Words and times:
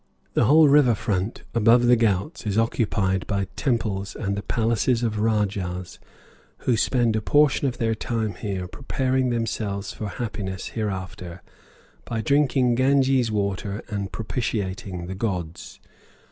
The 0.33 0.45
whole 0.45 0.67
river 0.67 0.95
front 0.95 1.43
above 1.53 1.85
the 1.85 1.95
ghauts 1.95 2.47
is 2.47 2.57
occupied 2.57 3.27
by 3.27 3.45
temples 3.55 4.15
and 4.15 4.35
the 4.35 4.41
palaces 4.41 5.03
of 5.03 5.19
rajahs, 5.19 5.99
who 6.65 6.75
spend 6.75 7.15
a 7.15 7.21
portion 7.21 7.67
of 7.67 7.77
their 7.77 7.93
time 7.93 8.33
here 8.33 8.67
preparing 8.67 9.29
themselves 9.29 9.93
for 9.93 10.07
happiness 10.07 10.69
hereafter, 10.69 11.43
by 12.03 12.19
drinking 12.21 12.73
Ganges 12.73 13.29
water 13.31 13.83
and 13.89 14.11
propitiating 14.11 15.05
the 15.05 15.13
gods. 15.13 15.79